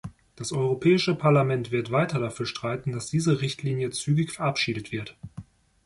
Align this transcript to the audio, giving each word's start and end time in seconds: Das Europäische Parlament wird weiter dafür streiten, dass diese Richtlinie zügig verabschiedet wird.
Das 0.35 0.51
Europäische 0.51 1.13
Parlament 1.13 1.69
wird 1.69 1.91
weiter 1.91 2.17
dafür 2.17 2.47
streiten, 2.47 2.91
dass 2.91 3.11
diese 3.11 3.39
Richtlinie 3.41 3.91
zügig 3.91 4.31
verabschiedet 4.31 4.91
wird. 4.91 5.15